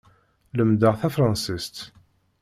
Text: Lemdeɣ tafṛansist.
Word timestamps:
Lemdeɣ 0.57 0.93
tafṛansist. 1.01 1.77